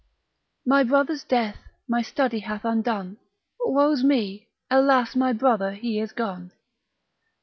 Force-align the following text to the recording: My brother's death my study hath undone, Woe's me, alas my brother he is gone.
My 0.65 0.83
brother's 0.83 1.23
death 1.23 1.57
my 1.87 2.01
study 2.01 2.39
hath 2.39 2.65
undone, 2.65 3.17
Woe's 3.59 4.03
me, 4.03 4.47
alas 4.71 5.15
my 5.15 5.31
brother 5.31 5.73
he 5.73 5.99
is 5.99 6.11
gone. 6.11 6.53